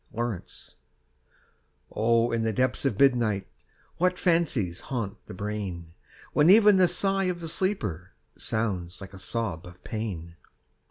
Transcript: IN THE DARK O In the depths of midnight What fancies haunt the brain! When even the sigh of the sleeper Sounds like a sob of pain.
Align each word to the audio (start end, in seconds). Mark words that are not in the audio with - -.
IN 0.11 0.17
THE 0.17 0.29
DARK 0.39 0.49
O 1.95 2.31
In 2.31 2.41
the 2.41 2.51
depths 2.51 2.85
of 2.85 2.97
midnight 2.99 3.47
What 3.97 4.17
fancies 4.17 4.79
haunt 4.79 5.23
the 5.27 5.33
brain! 5.35 5.93
When 6.33 6.49
even 6.49 6.77
the 6.77 6.87
sigh 6.87 7.25
of 7.25 7.39
the 7.39 7.47
sleeper 7.47 8.13
Sounds 8.35 8.99
like 8.99 9.13
a 9.13 9.19
sob 9.19 9.67
of 9.67 9.83
pain. 9.83 10.37